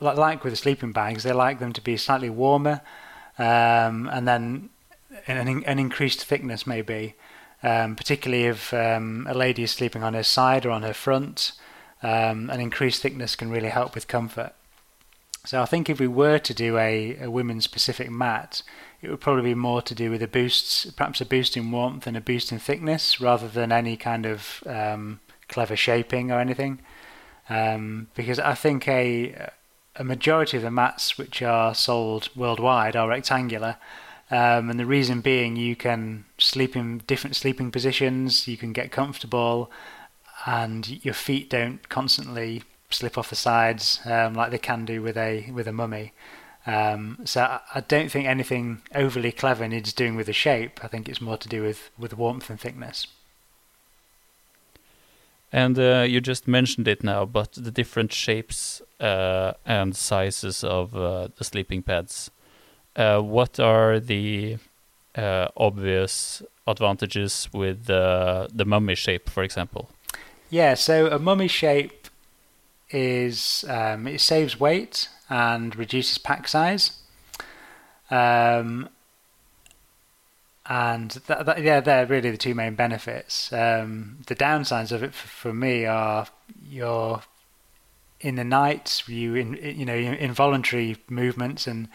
[0.00, 2.80] like, with the sleeping bags, they like them to be slightly warmer,
[3.38, 4.70] um, and then
[5.26, 7.14] an, an increased thickness maybe,
[7.62, 11.52] um, particularly if um, a lady is sleeping on her side or on her front.
[12.02, 14.52] Um, an increased thickness can really help with comfort.
[15.44, 18.62] So I think if we were to do a, a women's specific mat,
[19.00, 22.06] it would probably be more to do with a boost, perhaps a boost in warmth
[22.06, 26.80] and a boost in thickness, rather than any kind of um, clever shaping or anything.
[27.48, 29.50] Um, because I think a
[29.98, 33.76] a majority of the mats which are sold worldwide are rectangular,
[34.30, 38.92] um, and the reason being you can sleep in different sleeping positions, you can get
[38.92, 39.70] comfortable,
[40.46, 45.16] and your feet don't constantly slip off the sides um, like they can do with
[45.16, 46.12] a with a mummy.
[46.66, 50.80] Um, so I, I, don't think anything overly clever needs doing with the shape.
[50.84, 53.06] I think it's more to do with with warmth and thickness.
[55.52, 60.94] And uh, you just mentioned it now, but the different shapes uh, and sizes of
[60.94, 62.30] uh, the sleeping pads.
[62.94, 64.58] Uh, what are the
[65.14, 69.88] uh, obvious advantages with the mummy shape, for example?
[70.50, 72.08] Yeah, so a mummy shape
[72.90, 77.02] is um, it saves weight and reduces pack size.
[78.10, 78.88] Um,
[80.68, 83.52] and that, that, yeah, they're really the two main benefits.
[83.52, 86.26] Um, the downsides of it for, for, me are
[86.68, 87.22] you're
[88.20, 91.88] in the night, you in, you know involuntary movements, and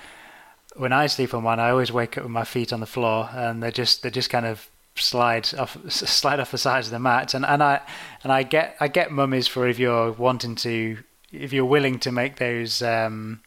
[0.76, 3.30] when I sleep on one, I always wake up with my feet on the floor,
[3.34, 7.00] and they're just they're just kind of slide off slide off the sides of the
[7.00, 7.82] mat and, and I
[8.24, 10.98] and I get I get mummies for if you're wanting to
[11.32, 13.42] if you're willing to make those um,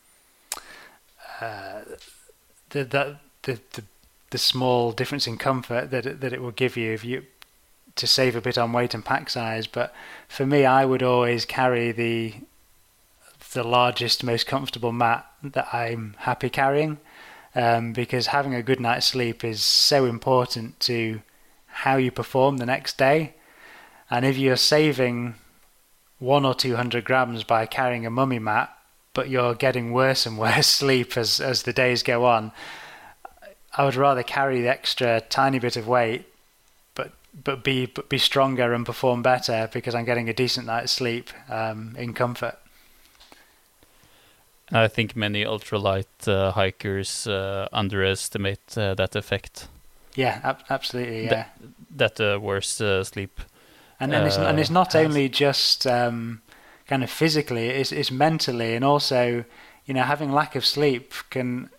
[1.41, 1.83] uh,
[2.71, 3.85] the, the the the
[4.37, 7.25] the small difference in comfort that it, that it will give you if you
[7.95, 9.95] to save a bit on weight and pack size but
[10.29, 12.35] for me I would always carry the
[13.53, 16.99] the largest most comfortable mat that I'm happy carrying
[17.55, 21.23] um, because having a good night's sleep is so important to
[21.67, 23.35] how you perform the next day.
[24.11, 25.37] And if you're saving
[26.19, 28.77] one or two hundred grams by carrying a mummy mat,
[29.15, 32.53] but you're getting worse and worse sleep as, as the days go on,
[33.77, 36.25] I would rather carry the extra tiny bit of weight,
[36.95, 37.13] but
[37.45, 41.31] but be but be stronger and perform better because I'm getting a decent night's sleep
[41.49, 42.57] um, in comfort.
[44.73, 49.69] I think many ultralight uh, hikers uh, underestimate uh, that effect.
[50.17, 51.25] Yeah, ab- absolutely.
[51.25, 51.47] Yeah,
[51.97, 53.41] that, that uh, worse uh, sleep.
[54.01, 55.05] And and it's, and it's not has.
[55.07, 56.43] only just um,
[56.89, 59.45] kind of physically; it's it's mentally, and also,
[59.87, 61.71] you know, having lack of sleep can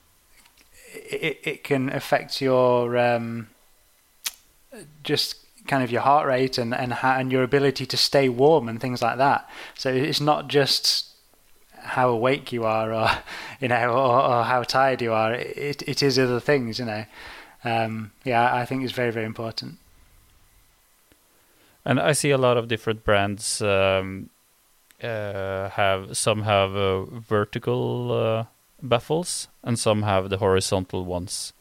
[1.09, 3.47] it it can affect your um,
[5.03, 8.79] just kind of your heart rate and and and your ability to stay warm and
[8.79, 9.49] things like that.
[9.75, 11.05] So it's not just
[11.79, 13.09] how awake you are or
[13.59, 15.33] you know or, or how tired you are.
[15.33, 17.05] It it is other things, you know
[17.63, 19.77] um, yeah, I think it's very very important.
[21.85, 24.29] And I see a lot of different brands um,
[25.01, 28.45] uh, have some have uh, vertical uh,
[28.81, 31.53] baffles and some have the horizontal ones.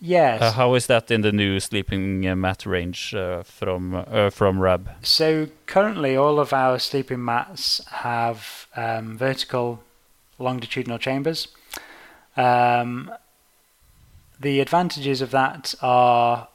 [0.00, 0.40] Yes.
[0.40, 4.90] Uh, how is that in the new sleeping uh, mat range uh, from from Rab?
[5.02, 9.80] So currently, all of our sleeping mats have um, vertical
[10.38, 11.48] longitudinal chambers.
[12.36, 13.10] Um,
[14.40, 16.48] the advantages of that are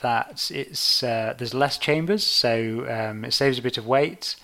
[0.00, 4.36] that it's uh, there's less chambers, so um, it saves a bit of weight,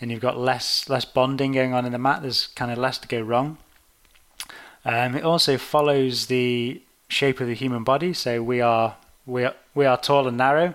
[0.00, 2.20] and you've got less less bonding going on in the mat.
[2.20, 3.58] There's kind of less to go wrong.
[4.84, 8.12] Um, it also follows the shape of the human body.
[8.12, 10.74] So we are we are we are tall and narrow,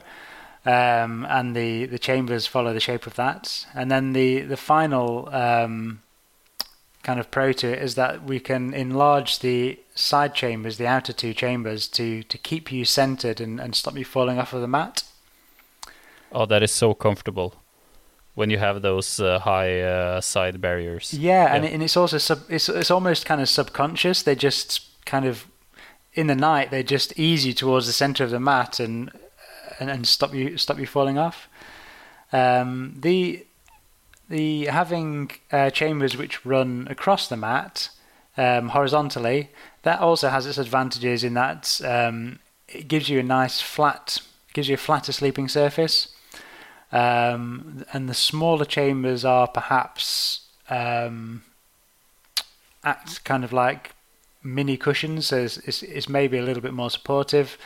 [0.65, 3.65] um, and the the chambers follow the shape of that.
[3.73, 6.01] And then the the final um,
[7.03, 11.13] kind of pro to it is that we can enlarge the side chambers, the outer
[11.13, 14.67] two chambers, to to keep you centered and, and stop you falling off of the
[14.67, 15.03] mat.
[16.31, 17.55] Oh, that is so comfortable
[18.37, 21.11] when you have those uh, high uh, side barriers.
[21.11, 21.55] Yeah, yeah.
[21.55, 24.21] and it, and it's also sub, it's it's almost kind of subconscious.
[24.21, 25.47] They just kind of
[26.13, 29.09] in the night they're just easy towards the center of the mat and
[29.79, 31.49] and, and stop you stop you falling off.
[32.31, 33.43] Um, the
[34.29, 37.89] the having uh, chambers which run across the mat
[38.37, 39.49] um, horizontally
[39.81, 44.19] that also has its advantages in that um, it gives you a nice flat
[44.53, 46.09] gives you a flatter sleeping surface
[46.91, 51.43] um, and the smaller chambers are perhaps um,
[52.83, 53.93] act kind of like
[54.43, 57.57] mini cushions, so it's, it's, it's, maybe a little bit more supportive.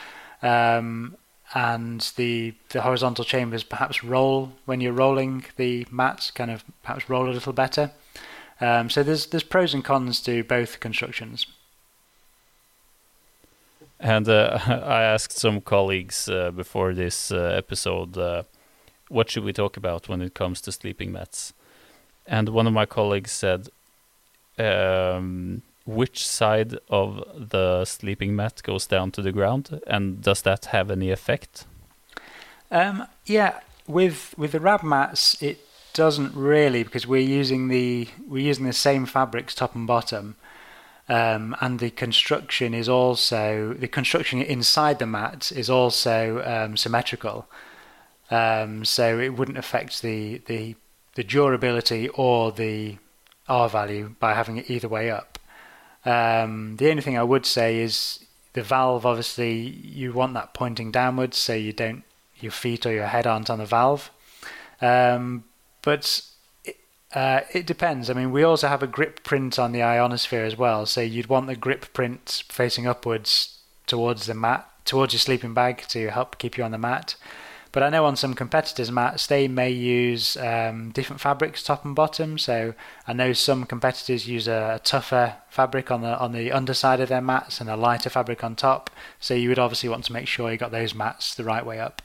[0.42, 1.18] Um,
[1.54, 7.10] and the the horizontal chambers perhaps roll when you're rolling the mats, kind of perhaps
[7.10, 7.92] roll a little better.
[8.62, 11.46] Um, so there's there's pros and cons to both constructions.
[14.00, 18.44] And uh, I asked some colleagues uh, before this uh, episode uh,
[19.12, 21.54] what should we talk about when it comes to sleeping mats?
[22.26, 23.68] And one of my colleagues said,
[24.58, 30.66] um, which side of the sleeping mat goes down to the ground, and does that
[30.66, 31.66] have any effect?
[32.70, 35.60] Um, yeah, with with the rab mats, it
[35.94, 40.36] doesn't really because we're using the we're using the same fabrics top and bottom,
[41.10, 47.48] um, and the construction is also the construction inside the mat is also um, symmetrical.
[48.32, 50.76] Um, so it wouldn't affect the, the
[51.16, 52.98] the durability or the
[53.48, 55.38] R value by having it either way up.
[56.06, 59.06] Um, the only thing I would say is the valve.
[59.06, 62.04] Obviously, you want that pointing downwards, so you don't
[62.40, 64.10] your feet or your head aren't on the valve.
[64.82, 65.44] Um,
[65.84, 66.24] but
[66.64, 66.78] it,
[67.14, 68.10] uh, it depends.
[68.10, 71.28] I mean, we also have a grip print on the ionosphere as well, so you'd
[71.28, 76.40] want the grip print facing upwards towards the mat, towards your sleeping bag to help
[76.40, 77.16] keep you on the mat.
[77.72, 81.96] But I know on some competitors' mats they may use um, different fabrics, top and
[81.96, 82.38] bottom.
[82.38, 82.74] So
[83.08, 87.08] I know some competitors use a, a, tougher fabric on the on the underside of
[87.10, 88.90] their mats and a lighter fabric on top.
[89.20, 91.80] So you would obviously want to make sure you got those mats the right way
[91.80, 92.02] up.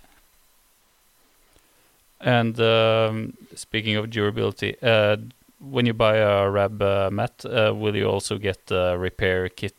[2.21, 5.17] And um, speaking of durability, uh,
[5.59, 9.75] when you buy a Rab uh, mat, uh, will you also get a repair kit?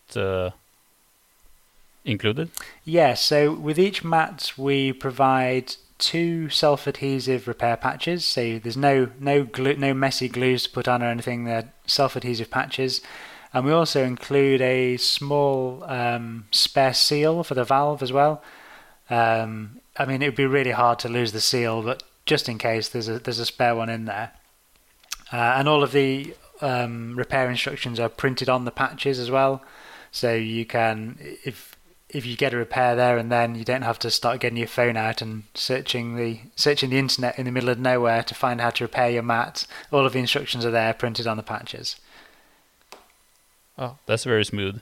[2.07, 2.49] Included?
[2.85, 8.23] Yeah, so with each mat we provide two self-adhesive repair patches.
[8.23, 11.43] So there's no no glue, no messy glues to put on or anything.
[11.43, 13.01] They're self-adhesive patches,
[13.53, 18.41] and we also include a small um, spare seal for the valve as well.
[19.09, 22.57] Um, I mean, it would be really hard to lose the seal, but just in
[22.57, 24.31] case, there's a there's a spare one in there.
[25.33, 29.61] Uh, and all of the um, repair instructions are printed on the patches as well,
[30.09, 31.76] so you can if
[32.17, 34.67] if you get a repair there and then, you don't have to start getting your
[34.67, 38.59] phone out and searching the searching the internet in the middle of nowhere to find
[38.59, 39.67] how to repair your mat.
[39.91, 41.97] All of the instructions are there, printed on the patches.
[43.77, 44.81] Oh, that's very smooth.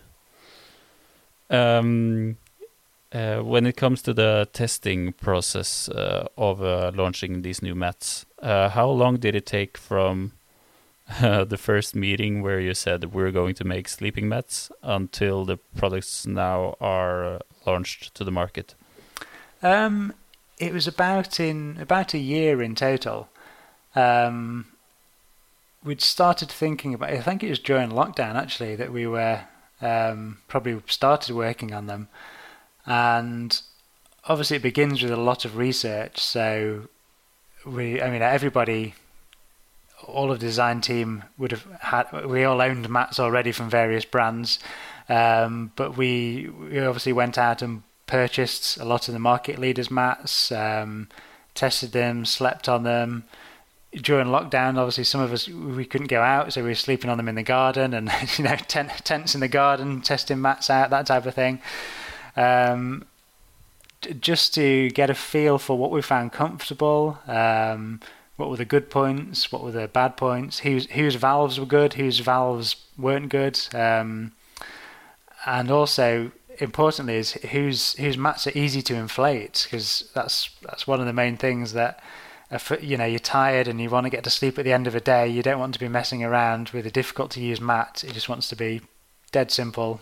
[1.50, 2.38] Um,
[3.12, 8.26] uh, when it comes to the testing process uh, of uh, launching these new mats,
[8.42, 10.32] uh, how long did it take from
[11.22, 16.26] the first meeting where you said we're going to make sleeping mats until the products
[16.26, 18.74] now are launched to the market?
[19.62, 20.14] Um,
[20.58, 23.30] it was about in about a year in total.
[23.96, 24.68] Um,
[25.84, 27.12] we'd started thinking about.
[27.12, 29.42] I think it was during lockdown actually that we were
[29.82, 32.08] um, probably started working on them,
[32.86, 33.62] and
[34.26, 36.20] obviously it begins with a lot of research.
[36.20, 36.88] So
[37.64, 38.96] we, I mean, everybody
[40.08, 42.26] all of the design team would have had.
[42.26, 44.60] We all owned mats already from various brands,
[45.10, 49.90] um, but we we obviously went out and purchased a lot of the market leaders
[49.90, 51.08] mats, um,
[51.54, 53.26] tested them, slept on them.
[53.94, 57.18] During lockdown, obviously, some of us we couldn't go out, so we were sleeping on
[57.18, 60.90] them in the garden, and you know, tent, tents in the garden, testing mats out,
[60.90, 61.62] that type of thing.
[62.36, 63.06] Um,
[64.20, 67.18] just to get a feel for what we found comfortable.
[68.38, 71.94] What were the good points, what were the bad points, whose whose valves were good,
[71.94, 74.34] whose valves weren't good, um,
[75.46, 81.00] and also importantly is whose whose mats are easy to inflate because that's that's one
[81.00, 82.02] of the main things that
[82.82, 84.96] you know you're tired and you want to get to sleep at the end of
[84.96, 85.28] a day.
[85.28, 88.04] You don't want to be messing around with a difficult to use mat.
[88.06, 88.82] It just wants to be
[89.32, 90.02] dead simple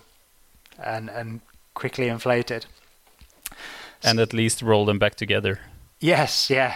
[0.83, 1.41] and and
[1.75, 2.65] quickly inflated.
[4.03, 5.59] And at least roll them back together
[6.03, 6.75] Yes, yeah,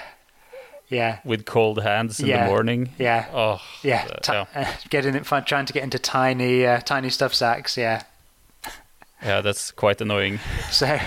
[0.90, 2.44] yeah, with cold hands in Yeah.
[2.46, 2.90] the morning.
[2.98, 4.08] yeah, Oh, yeah.
[4.10, 4.76] uh, Ti- yeah.
[4.90, 7.78] getting it, trying to get into tiny, uh, tiny stuff sacks.
[7.78, 8.04] Yeah.
[9.24, 10.40] Yeah, that's quite annoying.
[10.72, 11.00] So,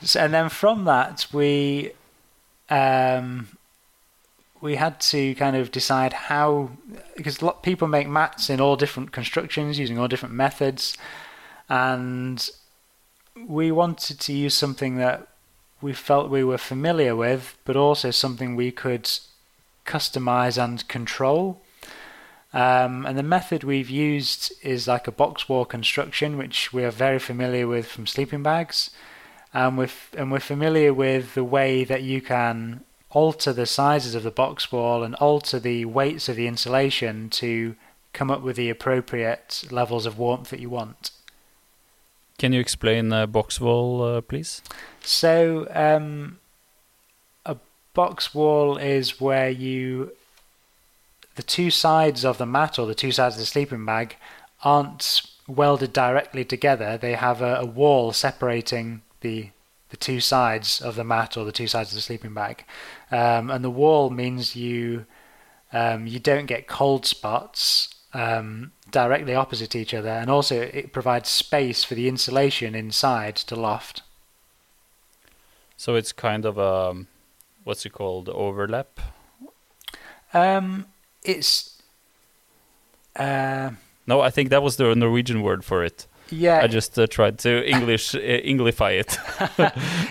[0.00, 1.90] so, and then from that we,
[2.70, 3.48] um,
[4.60, 6.70] we had to kind of decide how
[7.16, 10.96] because a lot people make mats in all different constructions using all different methods,
[11.68, 12.48] and
[13.46, 15.28] we wanted to use something that
[15.80, 19.08] we felt we were familiar with, but also something we could
[19.86, 21.60] customize and control.
[22.52, 26.90] Um, and the method we've used is like a box wall construction, which we are
[26.90, 28.90] very familiar with from sleeping bags.
[29.52, 34.14] And we're, f- and we're familiar with the way that you can alter the sizes
[34.14, 37.74] of the box wall and alter the weights of the insulation to
[38.12, 41.10] come up with the appropriate levels of warmth that you want.
[42.38, 44.62] Can you explain uh, box wall, uh, please?
[45.02, 46.38] So, um,
[47.44, 47.56] a
[47.94, 50.12] box wall is where you,
[51.34, 54.16] the two sides of the mat or the two sides of the sleeping bag
[54.62, 56.96] aren't welded directly together.
[56.96, 59.50] They have a, a wall separating the
[59.90, 62.64] the two sides of the mat or the two sides of the sleeping bag,
[63.10, 65.06] um, and the wall means you
[65.72, 71.28] um, you don't get cold spots um, directly opposite each other, and also it provides
[71.28, 74.02] space for the insulation inside to loft.
[75.76, 77.06] So it's kind of a
[77.64, 79.00] what's it called overlap.
[80.34, 80.86] Um,
[81.22, 81.80] it's
[83.16, 83.70] uh,
[84.06, 86.06] No, I think that was the Norwegian word for it.
[86.30, 86.60] yeah.
[86.62, 89.18] I just uh, tried to English uh, Englify it.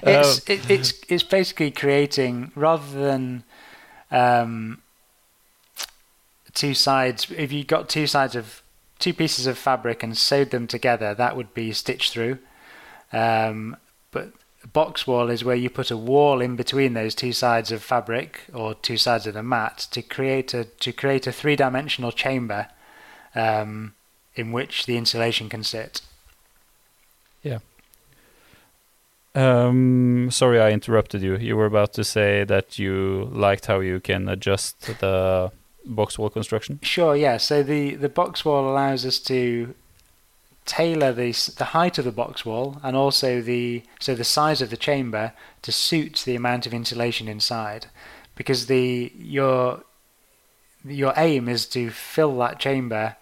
[0.03, 3.43] it's Uh, it, it's it's basically creating rather than
[4.11, 4.81] um,
[6.57, 7.31] two sides.
[7.37, 8.61] If you got two sides of
[8.99, 12.39] two pieces of fabric and sewed them together, that would be stitched through.
[13.13, 13.77] Um,
[14.11, 14.33] but
[14.73, 18.41] box wall is where you put a wall in between those two sides of fabric
[18.53, 22.67] or two sides of the mat to create a to create a three dimensional chamber
[23.35, 23.93] um,
[24.35, 26.01] in which the insulation can sit.
[27.43, 27.59] Yeah.
[29.35, 31.37] Um, sorry, I interrupted you.
[31.37, 35.51] You were about to say that you liked how you can adjust the
[35.87, 36.79] box wall construction.
[36.81, 37.37] Sure, yeah.
[37.37, 39.73] So the, the box wall allows us to
[40.65, 44.69] tailor the the height of the box wall and also the so the size of
[44.69, 45.31] the chamber
[45.61, 47.87] to suit the amount of insulation inside,
[48.35, 49.83] because the your
[50.83, 53.15] your aim is to fill that chamber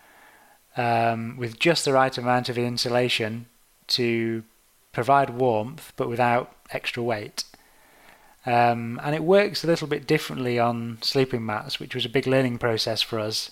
[0.75, 3.45] um, with just the right amount of insulation
[3.87, 4.43] to
[4.91, 7.43] provide warmth, but without extra weight.
[8.45, 12.27] Um, and it works a little bit differently on sleeping mats, which was a big
[12.27, 13.51] learning process for us.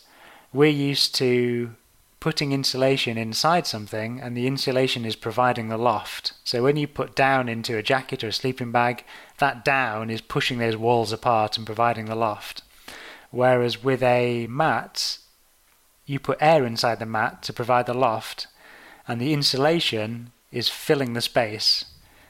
[0.54, 1.76] We're used to
[2.20, 6.34] putting insulation inside something, and the insulation is providing the loft.
[6.46, 9.04] So when you put down into a jacket or a sleeping bag,
[9.39, 12.62] that down is pushing those walls apart and providing the loft.
[13.32, 15.18] Whereas with a mat,
[16.06, 18.48] you put air inside the mat to provide the loft,
[19.08, 21.86] and the insulation is filling the space.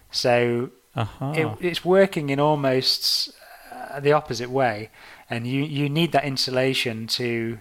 [0.10, 1.34] So Uh-huh.
[1.36, 3.32] it, it's working in almost
[3.72, 4.90] uh, the opposite way,
[5.30, 7.60] and you, you need that insulation to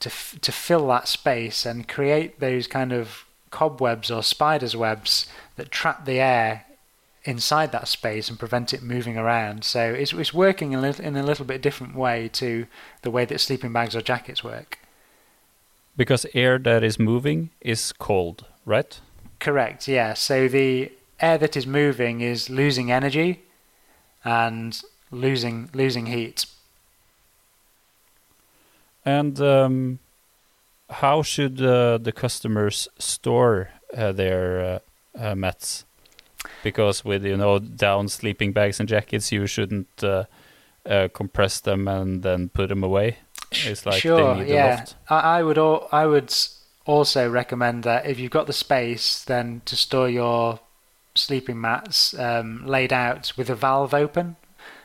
[0.00, 5.26] to f- to fill that space and create those kind of cobwebs or spiders webs
[5.56, 6.64] that trap the air
[7.24, 9.64] inside that space and prevent it moving around.
[9.64, 12.66] So it's it's working in a little, in a little bit different way to
[13.02, 14.78] the way that sleeping bags or jackets work.
[15.96, 19.00] because air that is moving is cold, right?
[19.40, 19.88] Correct.
[19.88, 20.14] Yeah.
[20.14, 23.42] So the air that is moving is losing energy
[24.24, 26.46] and losing losing heat.
[29.04, 29.98] And um,
[30.90, 34.78] how should uh, the customers store uh, their uh,
[35.18, 35.84] uh, mats?
[36.62, 40.24] Because with you know down sleeping bags and jackets, you shouldn't uh,
[40.86, 43.18] uh, compress them and then put them away.
[43.50, 44.66] It's like sure, they need a yeah.
[44.76, 44.94] loft.
[45.08, 46.34] I, I would al- I would
[46.84, 50.60] also recommend that if you've got the space, then to store your
[51.18, 54.36] sleeping mats um, laid out with a valve open.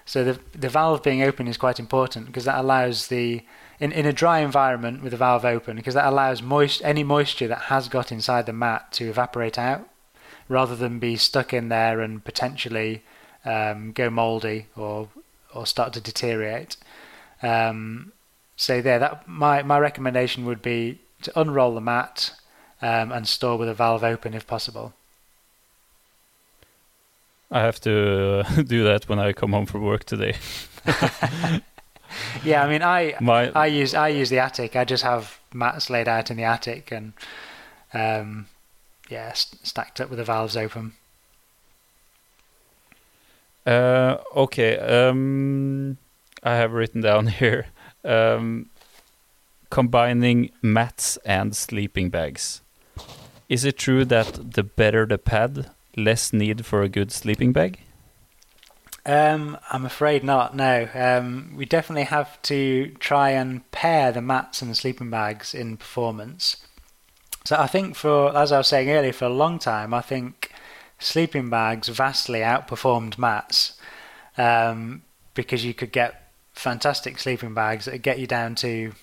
[0.05, 3.43] So the the valve being open is quite important because that allows the
[3.79, 7.47] in, in a dry environment with the valve open because that allows moist any moisture
[7.47, 9.87] that has got inside the mat to evaporate out
[10.49, 13.03] rather than be stuck in there and potentially
[13.45, 15.09] um, go mouldy or
[15.53, 16.77] or start to deteriorate.
[17.41, 18.11] Um,
[18.55, 22.33] so there, that my my recommendation would be to unroll the mat
[22.81, 24.93] um, and store with a valve open if possible.
[27.53, 30.35] I have to uh, do that when I come home from work today.
[32.43, 34.75] Yeah, I mean, I My I use I use the attic.
[34.75, 37.13] I just have mats laid out in the attic, and
[37.93, 38.47] um,
[39.09, 40.93] yeah, st- stacked up with the valves open.
[43.65, 44.77] Uh, okay.
[44.77, 45.97] Um,
[46.43, 47.67] I have written down here
[48.03, 48.69] um,
[49.69, 52.61] combining mats and sleeping bags.
[53.49, 57.79] Is it true that the better the pad, less need for a good sleeping bag?
[59.05, 60.55] Um, I'm afraid not.
[60.55, 65.53] No, um, we definitely have to try and pair the mats and the sleeping bags
[65.53, 66.57] in performance.
[67.45, 70.51] So I think for, as I was saying earlier, for a long time, I think
[70.99, 73.77] sleeping bags vastly outperformed mats
[74.37, 75.01] um,
[75.33, 78.93] because you could get fantastic sleeping bags that get you down to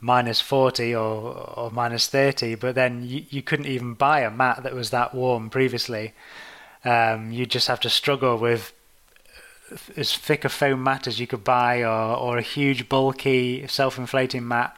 [0.00, 4.62] minus 40 or, or minus 30, but then you, you couldn't even buy a mat
[4.62, 6.12] that was that warm previously.
[6.84, 8.72] Um, you just have to struggle with
[9.96, 14.46] as thick a foam mat as you could buy, or, or a huge, bulky, self-inflating
[14.46, 14.76] mat.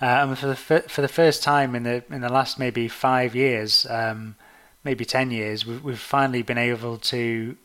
[0.00, 3.36] Uh, and for the for the first time in the in the last maybe five
[3.36, 4.34] years, um,
[4.82, 7.56] maybe ten years, we've, we've finally been able to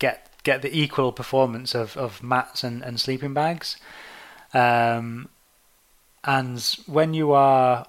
[0.00, 3.76] get get the equal performance of, of mats and, and sleeping bags.
[4.52, 5.28] Um,
[6.24, 7.86] and when you are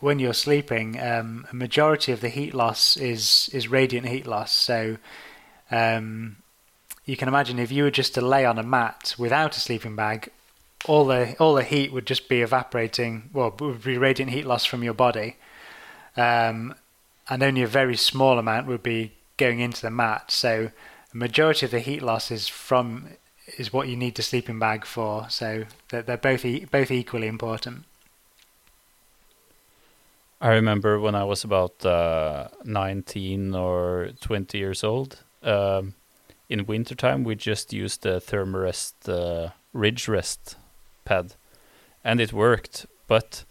[0.00, 4.52] when you're sleeping, um, a majority of the heat loss is is radiant heat loss.
[4.52, 4.98] So
[5.70, 6.36] um,
[7.04, 9.96] you can imagine if you were just to lay on a mat without a sleeping
[9.96, 10.30] bag,
[10.86, 13.30] all the all the heat would just be evaporating.
[13.32, 15.36] Well, would be radiant heat loss from your body,
[16.16, 16.74] um,
[17.28, 20.30] and only a very small amount would be going into the mat.
[20.30, 20.70] So,
[21.12, 23.08] the majority of the heat loss is from
[23.58, 25.26] is what you need the sleeping bag for.
[25.28, 27.84] So they're, they're both e- both equally important.
[30.40, 35.20] I remember when I was about uh, 19 or 20 years old.
[35.42, 35.94] Um,
[36.50, 40.56] in wintertime, we just used the Thermarest uh, Ridge Rest
[41.04, 41.34] pad,
[42.04, 42.84] and it worked.
[43.06, 43.44] But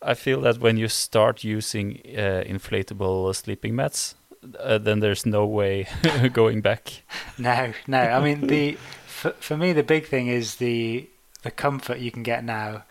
[0.00, 4.14] I feel that when you start using uh, inflatable sleeping mats,
[4.60, 5.88] uh, then there's no way
[6.32, 7.02] going back.
[7.38, 7.98] No, no.
[7.98, 8.78] I mean, the
[9.26, 11.08] for, for me, the big thing is the
[11.42, 12.84] the comfort you can get now.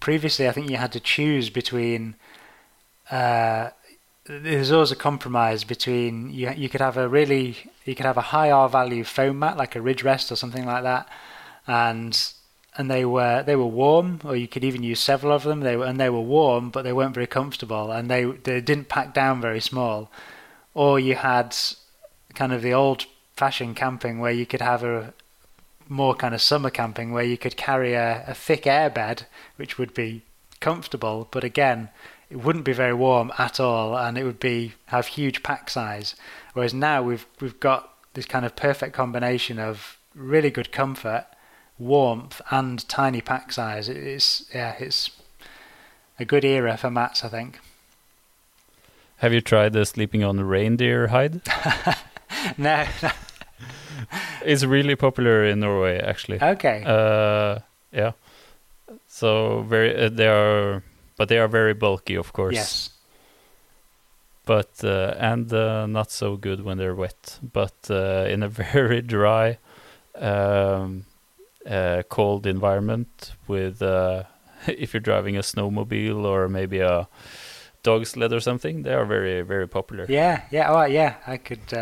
[0.00, 2.16] Previously, I think you had to choose between.
[3.10, 3.70] Uh,
[4.26, 6.50] there's always a compromise between you.
[6.50, 9.74] You could have a really, you could have a high R value foam mat like
[9.74, 11.08] a Ridge Rest or something like that,
[11.66, 12.16] and
[12.76, 15.60] and they were they were warm, or you could even use several of them.
[15.60, 18.88] They were and they were warm, but they weren't very comfortable, and they they didn't
[18.88, 20.10] pack down very small.
[20.74, 21.56] Or you had
[22.34, 25.14] kind of the old fashioned camping where you could have a
[25.90, 29.24] more kind of summer camping where you could carry a, a thick airbed,
[29.56, 30.22] which would be
[30.60, 31.88] comfortable, but again,
[32.30, 36.14] it wouldn't be very warm at all, and it would be have huge pack size.
[36.54, 41.26] Whereas now we've we've got this kind of perfect combination of really good comfort,
[41.78, 43.88] warmth, and tiny pack size.
[43.88, 45.10] It's yeah, it's
[46.20, 47.58] a good era for mats, I think.
[49.16, 51.42] Have you tried the sleeping on reindeer hide?
[52.56, 52.86] no,
[54.44, 56.42] it's really popular in Norway, actually.
[56.42, 56.82] Okay.
[56.86, 57.58] Uh,
[57.92, 58.12] yeah.
[59.06, 60.82] So very uh, they are,
[61.16, 62.54] but they are very bulky, of course.
[62.54, 62.90] Yes.
[64.46, 67.38] But uh, and uh, not so good when they're wet.
[67.42, 69.58] But uh, in a very dry,
[70.16, 71.04] um,
[71.68, 73.82] uh, cold environment, with
[74.66, 77.08] if you're driving a snowmobile or maybe a
[77.82, 80.06] dog sled or something, they are very very popular.
[80.08, 81.72] Yeah, yeah, oh yeah, I could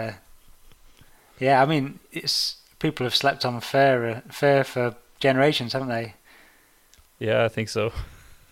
[1.41, 6.15] yeah, I mean, it's people have slept on fur fur for generations, haven't they?
[7.19, 7.93] Yeah, I think so.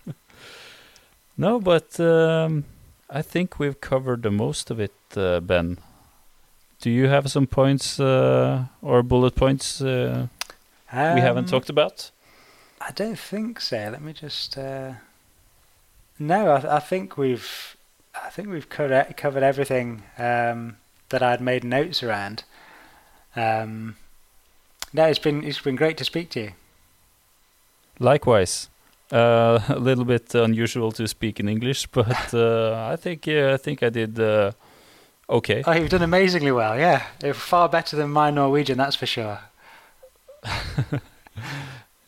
[1.36, 2.64] no, but um,
[3.08, 5.78] I think we've covered the most of it, uh, Ben.
[6.80, 10.26] Do you have some points uh, or bullet points uh,
[10.92, 12.10] um, we haven't um, talked about?
[12.80, 13.76] I don't think so.
[13.76, 14.58] Let me just.
[14.58, 14.94] Uh,
[16.18, 17.76] no, I, I, think we've.
[18.14, 20.76] I think we've covered covered everything um,
[21.08, 22.44] that I'd made notes around.
[23.36, 23.96] Um,
[24.92, 26.52] no, it's been it's been great to speak to you.
[27.98, 28.68] Likewise,
[29.12, 33.56] uh, a little bit unusual to speak in English, but uh, I think yeah, I
[33.56, 34.52] think I did uh,
[35.28, 35.62] okay.
[35.66, 36.78] Oh, you've done amazingly well.
[36.78, 39.38] Yeah, far better than my Norwegian, that's for sure.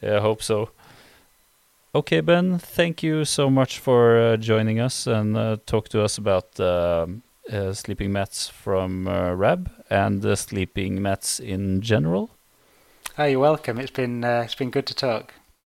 [0.02, 0.70] yeah, I hope so.
[1.94, 6.18] Okay, Ben, thank you so much for uh, joining us and uh, talk to us
[6.18, 7.22] about um,
[7.72, 12.30] sleeping mats from uh, Rab and uh, sleeping mats in general.
[13.18, 13.78] You're welcome.
[13.78, 15.34] It's been uh, it's been good to talk.